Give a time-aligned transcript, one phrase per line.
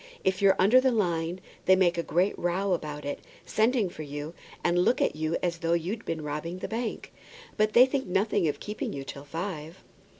[0.23, 4.33] "If you're under the line, they make a great row about it, send for you,
[4.63, 7.13] and look at you as though you'd been robbing the bank;
[7.55, 9.83] but they think nothing of keeping you till five."